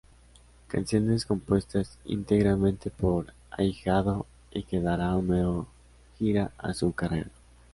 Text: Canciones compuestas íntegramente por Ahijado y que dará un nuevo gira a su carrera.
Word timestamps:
Canciones 0.67 1.27
compuestas 1.27 1.99
íntegramente 2.05 2.89
por 2.89 3.35
Ahijado 3.51 4.25
y 4.49 4.63
que 4.63 4.79
dará 4.81 5.13
un 5.15 5.27
nuevo 5.27 5.67
gira 6.17 6.51
a 6.57 6.73
su 6.73 6.91
carrera. 6.93 7.29